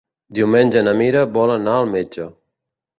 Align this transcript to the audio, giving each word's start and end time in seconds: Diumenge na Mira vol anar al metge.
Diumenge 0.37 0.83
na 0.87 0.95
Mira 1.03 1.23
vol 1.37 1.55
anar 1.59 1.79
al 1.85 1.95
metge. 1.95 2.31